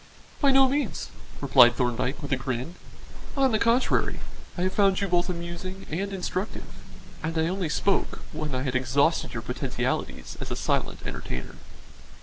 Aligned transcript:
"By 0.41 0.49
no 0.49 0.67
means," 0.67 1.09
replied 1.41 1.75
Thorndyke, 1.75 2.23
with 2.23 2.31
a 2.31 2.35
grin. 2.35 2.73
"On 3.37 3.51
the 3.51 3.59
contrary, 3.59 4.19
I 4.57 4.63
have 4.63 4.73
found 4.73 4.99
you 4.99 5.07
both 5.07 5.29
amusing 5.29 5.85
and 5.91 6.11
instructive, 6.11 6.63
and 7.21 7.37
I 7.37 7.47
only 7.47 7.69
spoke 7.69 8.21
when 8.31 8.55
I 8.55 8.63
had 8.63 8.73
exhausted 8.75 9.33
your 9.35 9.43
potentialities 9.43 10.37
as 10.41 10.49
a 10.49 10.55
silent 10.55 11.01
entertainer." 11.05 11.57